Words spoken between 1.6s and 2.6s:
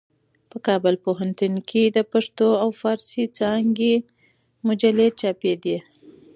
کې د پښتو